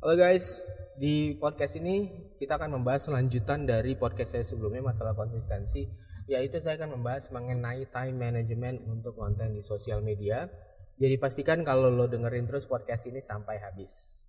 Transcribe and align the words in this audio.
Halo 0.00 0.16
guys, 0.16 0.64
di 0.96 1.36
podcast 1.36 1.76
ini 1.76 2.08
kita 2.40 2.56
akan 2.56 2.80
membahas 2.80 3.12
lanjutan 3.12 3.68
dari 3.68 4.00
podcast 4.00 4.32
saya 4.32 4.40
sebelumnya 4.48 4.80
masalah 4.80 5.12
konsistensi 5.12 5.84
yaitu 6.24 6.56
saya 6.56 6.80
akan 6.80 6.96
membahas 6.96 7.28
mengenai 7.36 7.84
time 7.84 8.16
management 8.16 8.80
untuk 8.88 9.12
konten 9.12 9.52
di 9.52 9.60
sosial 9.60 10.00
media. 10.00 10.48
Jadi 10.96 11.20
pastikan 11.20 11.60
kalau 11.68 11.92
lo 11.92 12.08
dengerin 12.08 12.48
terus 12.48 12.64
podcast 12.64 13.12
ini 13.12 13.20
sampai 13.20 13.60
habis. 13.60 14.24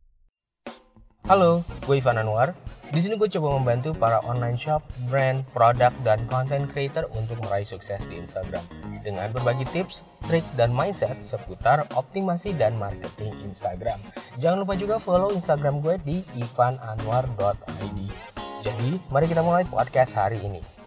Halo, 1.30 1.62
gue 1.86 2.02
Ivan 2.02 2.18
Anwar. 2.18 2.58
Di 2.90 2.98
sini 2.98 3.14
gue 3.14 3.30
coba 3.30 3.62
membantu 3.62 3.94
para 3.94 4.26
online 4.26 4.58
shop, 4.58 4.82
brand, 5.06 5.46
produk, 5.54 5.94
dan 6.02 6.26
content 6.26 6.66
creator 6.66 7.06
untuk 7.14 7.38
meraih 7.46 7.62
sukses 7.62 8.02
di 8.10 8.18
Instagram 8.18 8.66
dengan 9.06 9.30
berbagi 9.30 9.70
tips, 9.70 10.02
trik, 10.26 10.42
dan 10.58 10.74
mindset 10.74 11.22
seputar 11.22 11.86
optimasi 11.94 12.58
dan 12.58 12.74
marketing 12.82 13.38
Instagram. 13.46 14.02
Jangan 14.42 14.66
lupa 14.66 14.74
juga 14.74 14.98
follow 14.98 15.30
Instagram 15.30 15.86
gue 15.86 15.96
di 16.02 16.18
ivananwar.id. 16.42 18.00
Jadi, 18.66 18.90
mari 19.14 19.26
kita 19.30 19.46
mulai 19.46 19.62
podcast 19.70 20.18
hari 20.18 20.42
ini. 20.42 20.81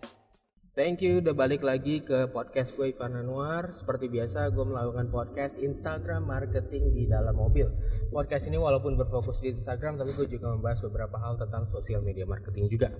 Thank 0.74 1.06
you 1.06 1.22
udah 1.22 1.38
balik 1.38 1.62
lagi 1.62 2.02
ke 2.02 2.34
podcast 2.34 2.74
gue 2.74 2.90
Ivan 2.90 3.14
Anwar. 3.14 3.70
Seperti 3.70 4.10
biasa 4.10 4.50
gue 4.50 4.66
melakukan 4.66 5.06
podcast 5.06 5.62
Instagram 5.62 6.26
marketing 6.26 6.90
di 6.90 7.06
dalam 7.06 7.30
mobil. 7.38 7.70
Podcast 8.10 8.50
ini 8.50 8.58
walaupun 8.58 8.98
berfokus 8.98 9.46
di 9.46 9.54
Instagram 9.54 10.02
Tapi 10.02 10.10
gue 10.18 10.26
juga 10.34 10.50
membahas 10.50 10.82
beberapa 10.90 11.14
hal 11.22 11.38
tentang 11.38 11.70
sosial 11.70 12.02
media 12.02 12.26
marketing 12.26 12.66
juga. 12.66 12.90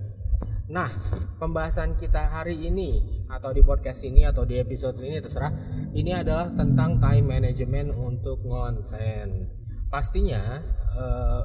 Nah 0.71 0.87
pembahasan 1.35 1.99
kita 1.99 2.39
hari 2.39 2.55
ini 2.63 3.27
Atau 3.27 3.51
di 3.51 3.59
podcast 3.59 4.07
ini 4.07 4.23
atau 4.23 4.47
di 4.47 4.55
episode 4.55 4.95
ini 5.03 5.19
terserah. 5.19 5.51
Ini 5.91 6.23
adalah 6.23 6.55
tentang 6.55 7.03
time 7.03 7.27
management 7.27 7.91
untuk 7.91 8.39
konten. 8.39 9.51
Pastinya 9.91 10.63
uh, 10.95 11.43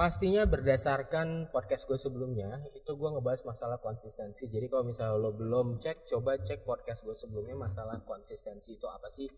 Pastinya 0.00 0.48
berdasarkan 0.48 1.52
podcast 1.52 1.84
gue 1.84 2.00
sebelumnya 2.00 2.64
itu 2.72 2.88
gue 2.88 3.08
ngebahas 3.12 3.44
masalah 3.44 3.76
konsistensi. 3.84 4.48
Jadi 4.48 4.72
kalau 4.72 4.88
misalnya 4.88 5.20
lo 5.20 5.36
belum 5.36 5.76
cek, 5.76 6.08
coba 6.08 6.40
cek 6.40 6.64
podcast 6.64 7.04
gue 7.04 7.12
sebelumnya 7.12 7.52
masalah 7.52 8.00
konsistensi 8.08 8.80
itu 8.80 8.88
apa 8.88 9.12
sih. 9.12 9.28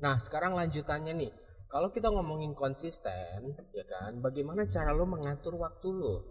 Nah 0.00 0.16
sekarang 0.16 0.56
lanjutannya 0.56 1.12
nih, 1.12 1.28
kalau 1.68 1.92
kita 1.92 2.08
ngomongin 2.08 2.56
konsisten, 2.56 3.52
ya 3.76 3.84
kan, 3.84 4.16
bagaimana 4.24 4.64
cara 4.64 4.96
lo 4.96 5.04
mengatur 5.04 5.60
waktu 5.60 5.92
lo? 5.92 6.24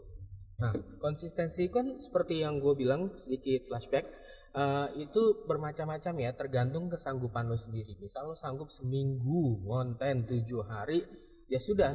Nah 0.58 0.74
konsistensi 0.98 1.70
kan 1.70 2.02
seperti 2.02 2.42
yang 2.42 2.58
gue 2.58 2.74
bilang 2.74 3.14
sedikit 3.14 3.62
flashback, 3.70 4.10
uh, 4.58 4.90
itu 4.98 5.46
bermacam-macam 5.46 6.18
ya, 6.18 6.34
tergantung 6.34 6.90
kesanggupan 6.90 7.46
lo 7.46 7.54
sendiri. 7.54 7.94
Misal 8.02 8.26
lo 8.26 8.34
sanggup 8.34 8.74
seminggu 8.74 9.62
konten 9.70 10.26
tujuh 10.26 10.66
hari, 10.66 11.06
ya 11.46 11.62
sudah 11.62 11.94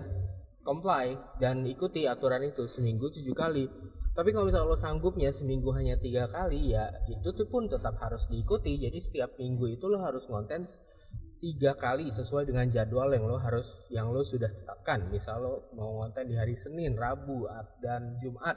comply 0.63 1.15
dan 1.43 1.67
ikuti 1.67 2.07
aturan 2.07 2.47
itu 2.47 2.65
seminggu 2.71 3.11
tujuh 3.11 3.35
kali. 3.35 3.67
Tapi 4.15 4.31
kalau 4.31 4.47
misalnya 4.49 4.71
lo 4.71 4.79
sanggupnya 4.79 5.31
seminggu 5.35 5.75
hanya 5.75 5.99
tiga 5.99 6.31
kali 6.31 6.73
ya 6.73 6.87
itu 7.11 7.35
tuh 7.35 7.47
pun 7.51 7.67
tetap 7.67 7.99
harus 7.99 8.31
diikuti. 8.31 8.79
Jadi 8.79 8.99
setiap 9.03 9.35
minggu 9.37 9.75
itu 9.75 9.91
lo 9.91 10.01
harus 10.01 10.25
konten 10.25 10.63
tiga 11.43 11.75
kali 11.75 12.07
sesuai 12.07 12.47
dengan 12.47 12.71
jadwal 12.71 13.11
yang 13.11 13.27
lo 13.27 13.35
harus 13.43 13.91
yang 13.91 14.15
lo 14.15 14.23
sudah 14.23 14.49
tetapkan. 14.49 15.11
Misal 15.11 15.43
lo 15.43 15.55
mau 15.75 16.07
konten 16.07 16.31
di 16.31 16.39
hari 16.39 16.55
Senin 16.55 16.95
Rabu 16.95 17.51
dan 17.83 18.15
Jumat 18.23 18.55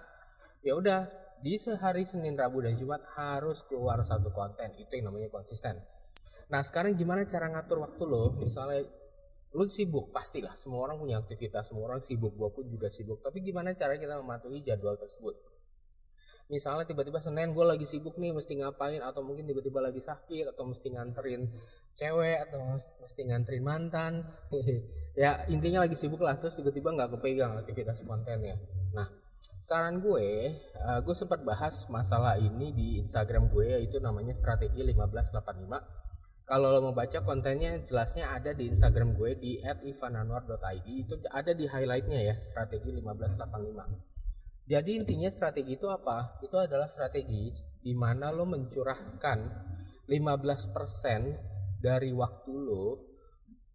ya 0.62 0.78
udah 0.78 1.10
di 1.42 1.58
sehari 1.58 2.06
Senin 2.06 2.38
Rabu 2.38 2.62
dan 2.62 2.78
Jumat 2.78 3.02
harus 3.18 3.66
keluar 3.66 4.02
satu 4.06 4.30
konten. 4.30 4.74
Itu 4.78 4.98
yang 4.98 5.10
namanya 5.10 5.34
konsisten. 5.34 5.82
Nah 6.50 6.62
sekarang 6.62 6.94
gimana 6.94 7.26
cara 7.26 7.50
ngatur 7.50 7.82
waktu 7.82 8.04
lo? 8.06 8.38
Misalnya 8.38 8.86
lu 9.56 9.64
sibuk 9.72 10.12
pastilah. 10.12 10.52
Semua 10.60 10.84
orang 10.86 11.00
punya 11.00 11.16
aktivitas 11.24 11.72
semua 11.72 11.88
orang 11.88 12.04
sibuk. 12.04 12.36
Gua 12.36 12.52
pun 12.52 12.68
juga 12.68 12.92
sibuk. 12.92 13.24
Tapi 13.24 13.40
gimana 13.40 13.72
cara 13.72 13.96
kita 13.96 14.20
mematuhi 14.20 14.60
jadwal 14.60 15.00
tersebut? 15.00 15.34
Misalnya 16.46 16.86
tiba-tiba 16.86 17.18
Senin 17.18 17.58
gue 17.58 17.66
lagi 17.66 17.90
sibuk 17.90 18.22
nih 18.22 18.30
mesti 18.30 18.62
ngapain? 18.62 19.02
Atau 19.02 19.26
mungkin 19.26 19.50
tiba-tiba 19.50 19.82
lagi 19.82 19.98
sakit 19.98 20.54
atau 20.54 20.70
mesti 20.70 20.94
nganterin 20.94 21.50
cewek 21.90 22.38
atau 22.46 22.62
mesti 23.02 23.22
nganterin 23.26 23.64
mantan. 23.64 24.14
Ya 25.16 25.48
intinya 25.48 25.88
lagi 25.88 25.96
sibuk 25.96 26.20
lah 26.20 26.36
terus 26.36 26.60
tiba-tiba 26.60 26.92
nggak 26.92 27.16
kepegang 27.16 27.56
aktivitas 27.56 28.04
kontennya. 28.04 28.60
Nah 28.92 29.08
saran 29.56 30.04
gue 30.04 30.52
uh, 30.76 31.00
gue 31.00 31.16
sempat 31.16 31.40
bahas 31.40 31.88
masalah 31.88 32.36
ini 32.36 32.76
di 32.76 32.88
Instagram 33.00 33.48
gue 33.48 33.80
yaitu 33.80 34.04
namanya 34.04 34.36
strategi 34.36 34.84
1585 34.84 36.25
kalau 36.46 36.70
lo 36.70 36.80
mau 36.80 36.94
baca 36.94 37.26
kontennya 37.26 37.82
jelasnya 37.82 38.30
ada 38.30 38.54
di 38.54 38.70
Instagram 38.70 39.18
gue 39.18 39.38
di 39.38 39.52
@ivananwar.id 39.62 40.88
itu 40.88 41.14
ada 41.34 41.52
di 41.52 41.66
highlightnya 41.66 42.34
ya 42.34 42.36
strategi 42.38 42.94
1585 42.94 44.16
jadi 44.66 44.98
intinya 44.98 45.30
strategi 45.30 45.78
itu 45.78 45.86
apa? 45.86 46.42
Itu 46.42 46.58
adalah 46.58 46.90
strategi 46.90 47.54
di 47.86 47.94
mana 47.94 48.34
lo 48.34 48.50
mencurahkan 48.50 49.40
15% 50.10 51.78
dari 51.78 52.10
waktu 52.10 52.54
lo 52.58 52.86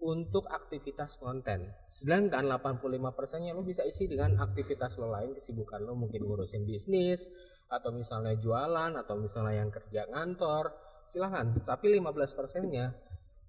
untuk 0.02 0.50
aktivitas 0.50 1.22
konten. 1.22 1.70
Sedangkan 1.86 2.42
85% 2.42 3.38
nya 3.46 3.54
lo 3.54 3.62
bisa 3.62 3.86
isi 3.86 4.10
dengan 4.10 4.34
aktivitas 4.42 4.98
lo 4.98 5.14
lain 5.14 5.38
kesibukan 5.38 5.78
lo 5.86 5.94
mungkin 5.94 6.26
ngurusin 6.26 6.66
bisnis 6.66 7.30
atau 7.70 7.94
misalnya 7.94 8.34
jualan 8.34 8.90
atau 8.98 9.14
misalnya 9.14 9.62
yang 9.62 9.70
kerja 9.70 10.10
ngantor 10.10 10.89
silahkan 11.10 11.50
tapi 11.66 11.98
15 11.98 12.38
persennya 12.38 12.94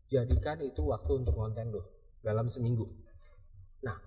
jadikan 0.09 0.57
itu 0.65 0.81
waktu 0.89 1.21
untuk 1.21 1.37
konten 1.37 1.69
lo 1.69 1.85
dalam 2.25 2.49
seminggu. 2.49 2.89
Nah 3.85 3.97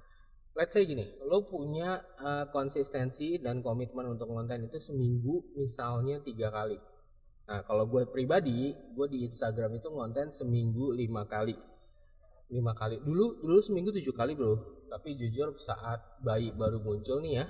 let's 0.59 0.75
say 0.75 0.83
gini 0.83 1.07
lo 1.23 1.47
punya 1.47 2.03
uh, 2.19 2.51
konsistensi 2.51 3.39
dan 3.39 3.63
komitmen 3.63 4.11
untuk 4.11 4.35
konten 4.35 4.67
itu 4.67 4.79
seminggu 4.83 5.55
misalnya 5.55 6.19
tiga 6.27 6.51
kali. 6.51 6.77
Nah 7.47 7.63
kalau 7.63 7.87
gue 7.87 8.11
pribadi 8.11 8.75
gue 8.75 9.07
di 9.07 9.23
Instagram 9.31 9.79
itu 9.79 9.89
konten 9.95 10.35
seminggu 10.35 10.91
lima 10.91 11.23
kali. 11.31 11.55
Lima 12.51 12.75
kali. 12.75 12.99
Dulu 12.99 13.47
dulu 13.47 13.61
seminggu 13.63 13.95
tujuh 13.95 14.13
kali 14.13 14.35
bro. 14.35 14.83
Tapi 14.91 15.15
jujur 15.15 15.55
saat 15.63 16.21
bayi 16.23 16.51
baru 16.51 16.83
muncul 16.83 17.23
nih 17.23 17.39
ya 17.39 17.47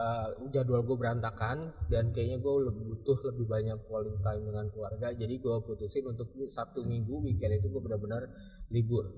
uh, 0.00 0.28
jadwal 0.48 0.80
gue 0.82 0.96
berantakan 0.96 1.76
dan 1.92 2.10
kayaknya 2.16 2.40
gue 2.40 2.54
lebih 2.72 2.84
butuh 2.96 3.18
lebih 3.32 3.46
banyak 3.46 3.78
quality 3.84 4.18
time 4.24 4.42
dengan 4.48 4.66
keluarga 4.72 5.12
jadi 5.12 5.34
gue 5.36 5.56
putusin 5.60 6.08
untuk 6.08 6.32
sabtu 6.48 6.80
minggu 6.88 7.20
weekend 7.20 7.60
itu 7.60 7.68
gue 7.68 7.82
benar-benar 7.84 8.24
libur. 8.72 9.12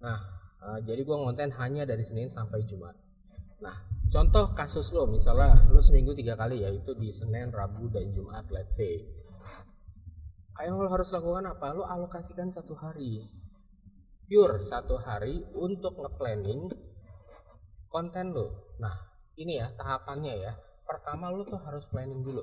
Nah 0.00 0.18
uh, 0.64 0.78
jadi 0.80 1.04
gue 1.04 1.16
ngonten 1.16 1.52
hanya 1.60 1.84
dari 1.84 2.02
senin 2.02 2.32
sampai 2.32 2.64
jumat. 2.64 2.96
Nah 3.60 3.76
contoh 4.08 4.56
kasus 4.56 4.96
lo 4.96 5.04
misalnya 5.10 5.68
lo 5.68 5.80
seminggu 5.84 6.16
tiga 6.16 6.38
kali 6.38 6.64
ya 6.64 6.72
itu 6.72 6.96
di 6.96 7.12
senin 7.12 7.52
rabu 7.52 7.92
dan 7.92 8.08
jumat 8.10 8.48
let's 8.48 8.80
say. 8.80 9.04
Yang 10.56 10.76
lo 10.80 10.88
harus 10.88 11.12
lakukan 11.12 11.44
apa? 11.52 11.76
Lo 11.76 11.84
alokasikan 11.84 12.48
satu 12.48 12.72
hari. 12.72 13.20
Pure 14.26 14.58
satu 14.64 14.96
hari 14.98 15.44
untuk 15.54 16.00
ngeplanning 16.00 16.66
konten 17.92 18.32
lo. 18.32 18.74
Nah 18.80 19.15
ini 19.36 19.60
ya 19.60 19.68
tahapannya 19.76 20.34
ya. 20.40 20.52
Pertama 20.86 21.32
lo 21.32 21.44
tuh 21.44 21.60
harus 21.60 21.86
planning 21.92 22.24
dulu. 22.24 22.42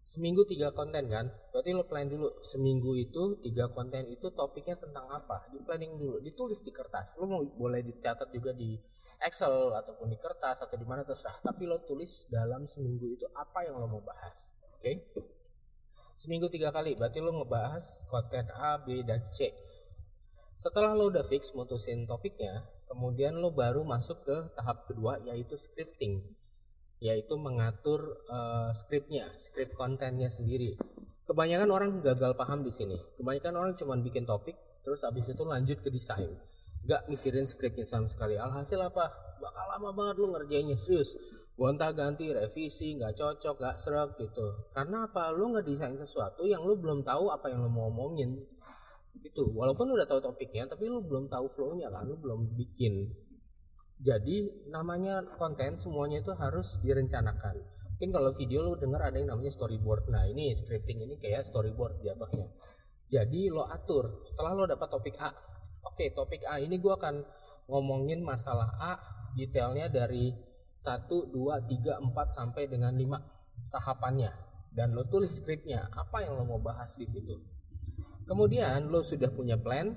Seminggu 0.00 0.42
tiga 0.42 0.74
konten 0.74 1.06
kan? 1.06 1.30
Berarti 1.54 1.70
lo 1.70 1.86
plan 1.86 2.08
dulu. 2.08 2.42
Seminggu 2.42 2.98
itu 2.98 3.38
tiga 3.46 3.70
konten 3.70 4.10
itu 4.10 4.26
topiknya 4.34 4.74
tentang 4.74 5.06
apa? 5.06 5.46
Di 5.54 5.62
planning 5.62 5.94
dulu. 6.00 6.18
Ditulis 6.18 6.66
di 6.66 6.74
kertas. 6.74 7.14
Lo 7.22 7.30
mau 7.30 7.42
boleh 7.46 7.84
dicatat 7.86 8.28
juga 8.34 8.50
di 8.50 8.74
Excel 9.20 9.70
ataupun 9.70 10.10
di 10.10 10.18
kertas 10.18 10.66
atau 10.66 10.74
di 10.74 10.86
mana 10.88 11.06
terserah. 11.06 11.38
Tapi 11.44 11.62
lo 11.68 11.78
tulis 11.86 12.26
dalam 12.26 12.66
seminggu 12.66 13.06
itu 13.14 13.26
apa 13.36 13.62
yang 13.62 13.78
lo 13.78 13.86
mau 13.86 14.02
bahas. 14.02 14.58
Oke? 14.74 14.82
Okay? 14.82 14.96
seminggu 16.20 16.52
tiga 16.52 16.68
kali. 16.68 16.98
Berarti 16.98 17.24
lo 17.24 17.32
ngebahas 17.32 18.04
konten 18.10 18.50
A 18.52 18.76
B 18.82 19.00
dan 19.06 19.24
C. 19.30 19.48
Setelah 20.52 20.92
lo 20.92 21.08
udah 21.08 21.24
fix 21.24 21.56
mutusin 21.56 22.04
topiknya 22.04 22.60
kemudian 22.90 23.38
lo 23.38 23.54
baru 23.54 23.86
masuk 23.86 24.26
ke 24.26 24.36
tahap 24.58 24.90
kedua 24.90 25.22
yaitu 25.22 25.54
scripting. 25.54 26.18
Yaitu 27.00 27.32
mengatur 27.40 28.20
uh, 28.28 28.68
skripnya 28.76 29.30
skrip 29.40 29.72
kontennya 29.72 30.28
sendiri. 30.28 30.76
Kebanyakan 31.24 31.70
orang 31.70 31.90
gagal 32.04 32.36
paham 32.36 32.60
di 32.66 32.74
sini. 32.74 32.98
Kebanyakan 33.16 33.54
orang 33.56 33.72
cuma 33.78 33.96
bikin 33.96 34.26
topik 34.26 34.58
terus 34.84 35.06
abis 35.06 35.30
itu 35.32 35.46
lanjut 35.46 35.78
ke 35.80 35.88
desain. 35.88 36.28
Gak 36.84 37.08
mikirin 37.08 37.48
skripnya 37.48 37.86
sama 37.86 38.10
sekali. 38.10 38.36
Alhasil 38.36 38.82
apa? 38.82 39.08
Bakal 39.40 39.64
lama 39.78 39.90
banget 39.96 40.16
lu 40.20 40.26
ngerjainnya 40.36 40.76
serius. 40.76 41.16
Gonta 41.56 41.88
ganti 41.96 42.28
revisi 42.28 42.96
nggak 43.00 43.16
cocok 43.16 43.56
gak 43.56 43.76
serak 43.80 44.20
gitu. 44.20 44.68
Karena 44.76 45.08
apa? 45.08 45.32
Lu 45.32 45.56
ngedesain 45.56 45.96
sesuatu 45.96 46.44
yang 46.44 46.60
lu 46.66 46.76
belum 46.76 47.00
tahu 47.00 47.32
apa 47.32 47.48
yang 47.48 47.64
lu 47.64 47.70
mau 47.72 47.88
omongin 47.88 48.36
itu 49.20 49.44
walaupun 49.52 49.92
udah 49.92 50.08
tahu 50.08 50.20
topiknya 50.22 50.64
tapi 50.66 50.88
lu 50.88 51.04
belum 51.04 51.28
tahu 51.28 51.46
flownya 51.50 51.92
kan 51.92 52.08
lu 52.08 52.16
belum 52.16 52.56
bikin. 52.56 53.10
Jadi 54.00 54.68
namanya 54.72 55.20
konten 55.36 55.76
semuanya 55.76 56.24
itu 56.24 56.32
harus 56.32 56.80
direncanakan. 56.80 57.60
Mungkin 58.00 58.16
kalau 58.16 58.32
video 58.32 58.64
lu 58.64 58.80
dengar 58.80 59.12
ada 59.12 59.20
yang 59.20 59.28
namanya 59.28 59.52
storyboard. 59.52 60.08
Nah 60.08 60.24
ini 60.24 60.56
scripting 60.56 61.04
ini 61.04 61.20
kayak 61.20 61.44
storyboard 61.44 62.00
jatuhnya 62.00 62.48
jadi 63.10 63.50
lo 63.50 63.66
atur. 63.66 64.22
Setelah 64.24 64.54
lo 64.54 64.64
dapat 64.70 64.88
topik 64.88 65.18
A 65.18 65.28
Oke, 65.80 66.12
topik 66.14 66.44
A 66.46 66.62
ini 66.62 66.78
gue 66.78 66.92
akan 66.92 67.24
ngomongin 67.66 68.22
masalah 68.22 68.70
A 68.78 68.92
detailnya 69.34 69.90
dari 69.90 70.30
1, 70.78 71.08
2, 71.08 71.32
3, 71.32 71.98
4 71.98 72.14
sampai 72.30 72.70
dengan 72.70 72.94
5 72.94 73.72
tahapannya. 73.74 74.30
Dan 74.70 74.94
lo 74.94 75.02
tulis 75.10 75.34
skripnya 75.34 75.90
apa 75.90 76.22
yang 76.22 76.38
lo 76.38 76.46
mau 76.46 76.60
bahas 76.62 76.94
di 76.94 77.04
situ. 77.08 77.34
Kemudian 78.30 78.94
lo 78.94 79.02
sudah 79.02 79.26
punya 79.34 79.58
plan, 79.58 79.90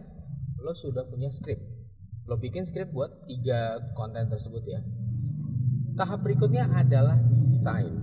lo 0.57 0.73
sudah 0.73 1.05
punya 1.05 1.29
skrip. 1.29 1.61
Lo 2.25 2.41
bikin 2.41 2.65
skrip 2.65 2.89
buat 2.89 3.29
tiga 3.29 3.77
konten 3.93 4.25
tersebut 4.25 4.65
ya. 4.65 4.81
Tahap 5.93 6.25
berikutnya 6.25 6.65
adalah 6.73 7.21
desain. 7.37 7.93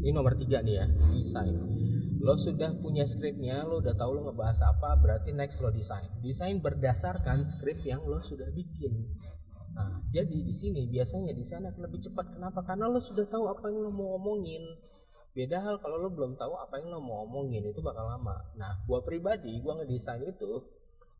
Ini 0.00 0.08
nomor 0.16 0.40
tiga 0.40 0.64
nih 0.64 0.80
ya, 0.80 0.86
desain. 1.12 1.52
Lo 2.24 2.32
sudah 2.40 2.80
punya 2.80 3.04
skripnya, 3.04 3.68
lo 3.68 3.84
udah 3.84 3.92
tahu 3.92 4.16
lo 4.16 4.32
ngebahas 4.32 4.72
apa, 4.72 4.96
berarti 4.96 5.36
next 5.36 5.60
lo 5.60 5.68
desain. 5.68 6.08
Desain 6.24 6.56
berdasarkan 6.56 7.44
skrip 7.44 7.84
yang 7.84 8.00
lo 8.08 8.24
sudah 8.24 8.48
bikin. 8.56 9.04
Nah, 9.76 10.00
jadi 10.08 10.32
di 10.32 10.54
sini 10.56 10.88
biasanya 10.88 11.36
desain 11.36 11.60
akan 11.68 11.92
lebih 11.92 12.00
cepat. 12.00 12.40
Kenapa? 12.40 12.64
Karena 12.64 12.88
lo 12.88 13.04
sudah 13.04 13.28
tahu 13.28 13.44
apa 13.52 13.68
yang 13.68 13.84
lo 13.84 13.92
mau 13.92 14.16
ngomongin. 14.16 14.64
Beda 15.32 15.64
hal 15.64 15.80
kalau 15.80 15.96
lo 15.96 16.12
belum 16.12 16.36
tahu 16.36 16.52
apa 16.60 16.76
yang 16.76 16.92
lo 16.92 17.00
mau 17.00 17.24
ngomongin 17.24 17.64
itu 17.64 17.80
bakal 17.80 18.04
lama. 18.04 18.36
Nah, 18.56 18.84
gua 18.84 19.00
pribadi 19.00 19.56
gua 19.64 19.80
ngedesain 19.80 20.20
itu 20.28 20.60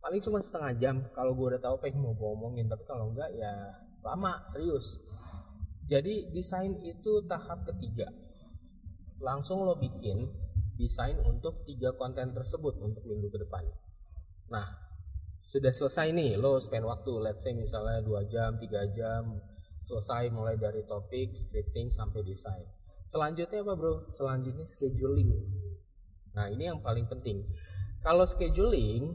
paling 0.02 0.18
cuma 0.18 0.42
setengah 0.42 0.72
jam. 0.76 0.96
Kalau 1.14 1.32
gue 1.38 1.54
udah 1.54 1.62
tahu 1.62 1.78
apa 1.78 1.86
yang 1.86 2.02
mau 2.02 2.12
gue 2.12 2.26
omongin 2.34 2.66
tapi 2.66 2.82
kalau 2.82 3.14
enggak 3.14 3.30
ya 3.38 3.70
lama 4.02 4.42
serius. 4.50 4.98
Jadi 5.86 6.34
desain 6.34 6.74
itu 6.82 7.22
tahap 7.30 7.62
ketiga. 7.70 8.10
Langsung 9.22 9.62
lo 9.62 9.78
bikin 9.78 10.26
desain 10.74 11.14
untuk 11.22 11.62
tiga 11.62 11.94
konten 11.94 12.34
tersebut 12.34 12.82
untuk 12.82 13.06
minggu 13.06 13.30
ke 13.30 13.38
depan. 13.46 13.62
Nah 14.50 14.66
sudah 15.46 15.70
selesai 15.70 16.10
nih 16.10 16.34
lo 16.34 16.58
spend 16.58 16.82
waktu. 16.82 17.22
Let's 17.22 17.46
say 17.46 17.54
misalnya 17.54 18.02
2 18.02 18.26
jam 18.26 18.58
3 18.58 18.90
jam 18.90 19.22
selesai 19.78 20.34
mulai 20.34 20.58
dari 20.58 20.82
topik 20.82 21.38
scripting 21.38 21.94
sampai 21.94 22.26
desain 22.26 22.66
selanjutnya 23.12 23.60
apa 23.60 23.76
bro 23.76 24.08
selanjutnya 24.08 24.64
scheduling 24.64 25.36
nah 26.32 26.48
ini 26.48 26.72
yang 26.72 26.80
paling 26.80 27.04
penting 27.04 27.44
kalau 28.02 28.24
scheduling 28.24 29.14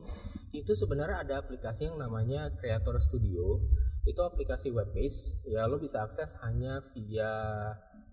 itu 0.55 0.71
sebenarnya 0.71 1.27
ada 1.27 1.35
aplikasi 1.43 1.91
yang 1.91 1.99
namanya 1.99 2.55
Creator 2.55 2.95
Studio. 3.03 3.59
Itu 4.07 4.23
aplikasi 4.23 4.71
web 4.71 4.95
based. 4.95 5.43
Ya 5.43 5.67
lo 5.67 5.75
bisa 5.75 6.07
akses 6.07 6.39
hanya 6.47 6.79
via 6.95 7.31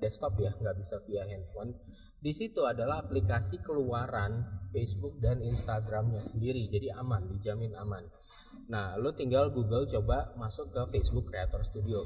desktop 0.02 0.34
ya, 0.42 0.50
nggak 0.58 0.74
bisa 0.74 0.98
via 1.06 1.22
handphone. 1.30 1.78
Di 2.18 2.34
situ 2.34 2.66
adalah 2.66 3.06
aplikasi 3.06 3.62
keluaran 3.62 4.66
Facebook 4.74 5.22
dan 5.22 5.38
Instagramnya 5.46 6.18
sendiri, 6.24 6.66
jadi 6.66 6.98
aman, 6.98 7.30
dijamin 7.30 7.78
aman. 7.78 8.02
Nah, 8.66 8.98
lo 8.98 9.14
tinggal 9.14 9.54
Google 9.54 9.86
coba 9.86 10.34
masuk 10.34 10.74
ke 10.74 10.82
Facebook 10.90 11.30
Creator 11.30 11.62
Studio. 11.62 12.02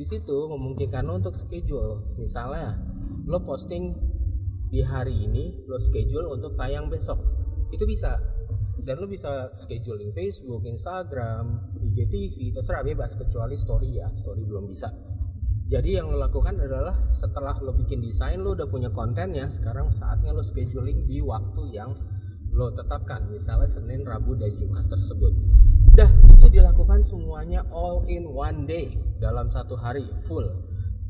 Di 0.00 0.08
situ 0.08 0.48
memungkinkan 0.48 1.04
lo 1.04 1.20
untuk 1.20 1.36
schedule. 1.36 2.16
Misalnya, 2.16 2.72
lo 3.28 3.44
posting 3.44 3.92
di 4.72 4.80
hari 4.80 5.28
ini, 5.28 5.60
lo 5.68 5.76
schedule 5.76 6.24
untuk 6.24 6.56
tayang 6.56 6.88
besok. 6.88 7.20
Itu 7.68 7.84
bisa 7.84 8.16
dan 8.80 8.96
lo 8.96 9.04
bisa 9.04 9.52
scheduling 9.52 10.08
Facebook, 10.16 10.64
Instagram, 10.64 11.76
IGTV, 11.84 12.56
terserah 12.56 12.80
bebas 12.80 13.12
kecuali 13.12 13.60
story 13.60 14.00
ya, 14.00 14.08
story 14.16 14.40
belum 14.40 14.72
bisa. 14.72 14.88
Jadi 15.68 16.00
yang 16.00 16.08
lo 16.08 16.16
lakukan 16.16 16.56
adalah 16.56 17.12
setelah 17.12 17.60
lo 17.60 17.76
bikin 17.76 18.00
desain, 18.00 18.40
lo 18.40 18.56
udah 18.56 18.72
punya 18.72 18.88
konten 18.88 19.36
ya, 19.36 19.52
sekarang 19.52 19.92
saatnya 19.92 20.32
lo 20.32 20.40
scheduling 20.40 21.04
di 21.04 21.20
waktu 21.20 21.76
yang 21.76 21.92
lo 22.56 22.72
tetapkan, 22.72 23.28
misalnya 23.28 23.68
Senin, 23.68 24.00
Rabu, 24.08 24.32
dan 24.40 24.56
Jumat 24.56 24.88
tersebut. 24.88 25.36
Dah, 25.92 26.08
itu 26.32 26.48
dilakukan 26.48 27.04
semuanya 27.04 27.68
all 27.68 28.08
in 28.08 28.24
one 28.32 28.64
day 28.64 29.09
dalam 29.20 29.46
satu 29.52 29.76
hari 29.76 30.08
full. 30.26 30.48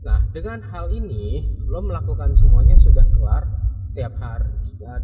Nah, 0.02 0.26
dengan 0.34 0.58
hal 0.68 0.90
ini 0.90 1.46
lo 1.70 1.80
melakukan 1.80 2.34
semuanya 2.34 2.74
sudah 2.74 3.06
kelar 3.14 3.46
setiap 3.80 4.12
hari 4.20 4.50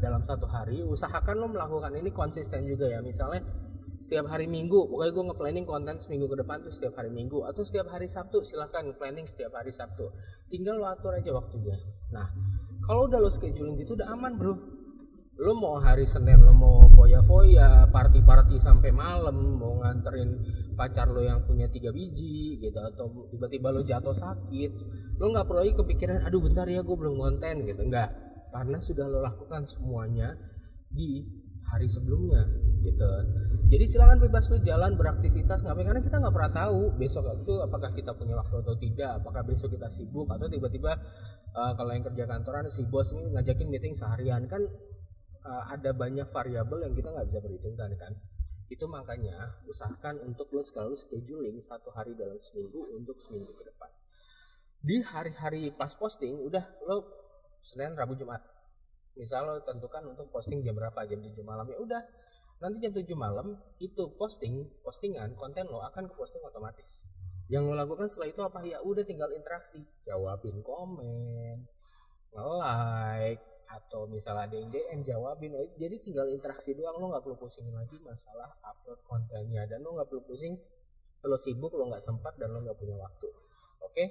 dalam 0.00 0.20
satu 0.20 0.44
hari. 0.44 0.84
Usahakan 0.84 1.40
lo 1.40 1.48
melakukan 1.48 1.92
ini 1.96 2.12
konsisten 2.12 2.68
juga 2.68 2.90
ya. 2.90 3.00
Misalnya 3.00 3.44
setiap 3.96 4.28
hari 4.28 4.44
minggu 4.44 4.92
pokoknya 4.92 5.12
gue 5.12 5.24
nge-planning 5.32 5.64
konten 5.64 5.96
seminggu 5.96 6.28
ke 6.28 6.36
depan 6.44 6.60
tuh 6.60 6.72
setiap 6.72 7.00
hari 7.00 7.08
minggu 7.08 7.40
atau 7.48 7.64
setiap 7.64 7.88
hari 7.88 8.04
sabtu 8.04 8.44
silahkan 8.44 8.84
planning 9.00 9.24
setiap 9.24 9.56
hari 9.56 9.72
sabtu. 9.72 10.12
Tinggal 10.52 10.76
lo 10.76 10.84
atur 10.84 11.16
aja 11.16 11.32
waktunya. 11.32 11.80
Nah 12.12 12.28
kalau 12.84 13.08
udah 13.08 13.16
lo 13.16 13.32
scheduling 13.32 13.80
gitu 13.80 13.96
udah 13.96 14.12
aman 14.12 14.36
bro. 14.36 14.54
Lo 15.36 15.52
mau 15.56 15.80
hari 15.80 16.04
senin 16.04 16.40
lo 16.40 16.52
mau 16.56 16.88
foya-foya 16.92 17.88
party-party 18.46 18.62
sampai 18.62 18.90
malam 18.94 19.58
mau 19.58 19.82
nganterin 19.82 20.31
pacar 20.78 21.10
lo 21.10 21.19
yang 21.19 21.43
punya 21.43 21.66
tiga 21.66 21.90
biji 21.90 22.62
gitu 22.62 22.78
atau 22.78 23.26
tiba-tiba 23.34 23.75
lo 23.75 23.82
jatuh 23.82 24.14
sakit 24.14 24.70
lo 25.19 25.34
nggak 25.34 25.46
perlu 25.50 25.66
lagi 25.66 25.75
kepikiran 25.75 26.22
aduh 26.22 26.38
bentar 26.38 26.69
ya 26.70 26.87
gue 26.87 26.96
belum 26.96 27.19
konten 27.19 27.66
gitu. 27.66 27.82
Nggak. 27.82 28.08
Karena 28.54 28.78
sudah 28.78 29.04
lo 29.10 29.19
lakukan 29.20 29.66
semuanya 29.66 30.31
di 30.87 31.26
hari 31.66 31.90
sebelumnya 31.90 32.46
gitu. 32.87 33.08
Jadi 33.66 33.84
silakan 33.90 34.22
bebas 34.22 34.46
lo 34.54 34.62
jalan 34.62 34.94
beraktivitas 34.94 35.66
ngapain 35.66 35.90
karena 35.90 36.02
kita 36.06 36.22
nggak 36.22 36.34
pernah 36.37 36.52
tahu 36.54 36.94
besok 36.94 37.26
itu 37.34 37.58
apakah 37.58 37.90
kita 37.90 38.14
punya 38.14 38.38
waktu 38.38 38.62
atau 38.62 38.75
tidak 38.78 39.10
apakah 39.19 39.42
besok 39.42 39.75
kita 39.75 39.90
sibuk 39.90 40.31
atau 40.31 40.46
tiba-tiba 40.46 40.94
uh, 41.58 41.72
kalau 41.75 41.90
yang 41.90 42.06
kerja 42.06 42.25
kantoran 42.31 42.70
si 42.70 42.87
bos 42.87 43.10
ini 43.19 43.34
ngajakin 43.34 43.66
meeting 43.66 43.94
seharian. 43.99 44.46
Kan 44.46 44.62
uh, 45.46 45.70
ada 45.70 45.94
banyak 45.94 46.26
variabel 46.34 46.90
yang 46.90 46.94
kita 46.98 47.14
nggak 47.14 47.26
bisa 47.31 47.38
perhitungkan 47.38 47.90
kan 47.94 48.12
itu 48.66 48.82
makanya 48.90 49.62
usahakan 49.70 50.26
untuk 50.26 50.50
lo 50.50 50.58
selalu 50.58 50.98
scheduling 50.98 51.62
satu 51.62 51.94
hari 51.94 52.19
dalam 52.19 52.34
seminggu 52.34 52.98
untuk 52.98 53.14
seminggu 53.22 53.54
ke 53.54 53.70
depan 53.70 53.90
di 54.82 54.98
hari-hari 55.06 55.70
pas 55.70 55.94
posting 55.94 56.34
udah 56.34 56.66
lo 56.90 57.26
Senin, 57.66 57.98
Rabu, 57.98 58.14
Jumat. 58.14 58.38
Misal 59.19 59.43
lo 59.43 59.58
tentukan 59.66 60.06
untuk 60.06 60.31
posting 60.31 60.62
jam 60.62 60.78
berapa, 60.78 61.02
jam 61.02 61.19
7 61.19 61.34
malam 61.43 61.66
ya 61.66 61.82
udah. 61.82 62.02
Nanti 62.62 62.78
jam 62.78 62.94
7 62.94 63.10
malam 63.19 63.58
itu 63.82 64.06
posting, 64.14 64.62
postingan, 64.87 65.34
konten 65.34 65.66
lo 65.66 65.82
akan 65.82 66.06
ke 66.06 66.14
posting 66.14 66.46
otomatis. 66.46 67.10
Yang 67.50 67.62
lo 67.66 67.75
lakukan 67.75 68.06
setelah 68.06 68.31
itu 68.31 68.40
apa 68.46 68.58
ya? 68.62 68.78
Udah 68.87 69.02
tinggal 69.02 69.34
interaksi, 69.34 69.82
jawabin 70.06 70.62
komen, 70.62 71.66
like 72.38 73.42
atau 73.66 74.06
misalnya 74.06 74.46
ada 74.46 74.56
yang 74.56 74.70
DM 74.70 75.00
jawabin 75.02 75.52
jadi 75.74 75.96
tinggal 75.98 76.26
interaksi 76.30 76.72
doang 76.74 77.02
lo 77.02 77.10
nggak 77.10 77.22
perlu 77.26 77.38
pusing 77.38 77.66
lagi 77.74 77.98
masalah 78.02 78.50
upload 78.62 79.00
kontennya. 79.06 79.66
Dan 79.66 79.82
lo 79.82 79.98
nggak 79.98 80.08
perlu 80.10 80.22
pusing 80.22 80.54
lo 81.26 81.36
sibuk 81.38 81.74
lo 81.74 81.90
nggak 81.90 82.02
sempat 82.02 82.38
dan 82.38 82.54
lo 82.54 82.62
nggak 82.62 82.78
punya 82.78 82.94
waktu. 82.94 83.28
Oke? 83.82 84.04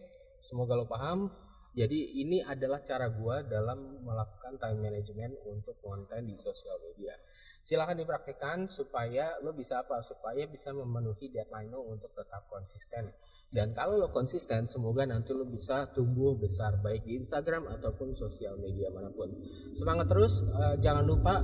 Semoga 0.43 0.75
lo 0.75 0.85
paham 0.85 1.31
jadi 1.75 2.00
ini 2.24 2.39
adalah 2.39 2.79
cara 2.79 3.12
gue 3.12 3.51
dalam 3.51 4.00
melakukan 4.00 4.55
time 4.55 4.79
management 4.79 5.36
untuk 5.44 5.75
konten 5.84 6.24
di 6.24 6.39
sosial 6.39 6.79
media. 6.79 7.12
Silahkan 7.60 8.00
dipraktikkan 8.00 8.72
supaya 8.72 9.36
lo 9.44 9.51
bisa 9.51 9.84
apa? 9.84 10.00
Supaya 10.00 10.48
bisa 10.48 10.72
memenuhi 10.72 11.27
deadline 11.27 11.67
lo 11.67 11.84
untuk 11.84 12.15
tetap 12.15 12.48
konsisten. 12.48 13.12
Dan 13.51 13.75
kalau 13.75 14.00
lo 14.00 14.08
konsisten, 14.15 14.72
semoga 14.72 15.03
nanti 15.03 15.36
lo 15.36 15.44
bisa 15.44 15.91
tumbuh 15.91 16.39
besar 16.39 16.79
baik 16.79 17.03
di 17.03 17.20
Instagram 17.20 17.67
ataupun 17.67 18.15
sosial 18.15 18.55
media 18.55 18.88
mana 18.96 19.12
pun. 19.12 19.36
Semangat 19.75 20.08
terus, 20.08 20.48
uh, 20.48 20.79
jangan 20.79 21.03
lupa 21.03 21.44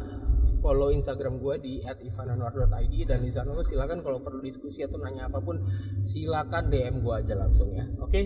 follow 0.64 0.96
Instagram 0.96 1.44
gue 1.44 1.56
di 1.60 1.74
@ivananwar.id 1.84 2.96
dan 3.04 3.20
di 3.20 3.32
sana 3.36 3.52
lo 3.52 3.68
silakan 3.68 4.00
kalau 4.00 4.24
perlu 4.24 4.40
diskusi 4.40 4.80
atau 4.88 4.96
nanya 4.96 5.28
apa 5.28 5.44
pun 5.44 5.60
silakan 6.08 6.72
DM 6.72 7.04
gue 7.04 7.16
aja 7.20 7.36
langsung 7.36 7.76
ya. 7.76 7.84
Oke. 8.00 8.08
Okay? 8.08 8.26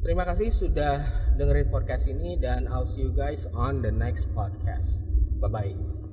Terima 0.00 0.22
kasih 0.22 0.52
sudah 0.54 1.02
dengerin 1.34 1.68
podcast 1.72 2.06
ini 2.06 2.38
dan 2.38 2.70
I'll 2.70 2.86
see 2.86 3.04
you 3.04 3.12
guys 3.12 3.48
on 3.56 3.82
the 3.82 3.90
next 3.90 4.30
podcast. 4.32 5.08
Bye 5.40 5.50
bye. 5.50 6.05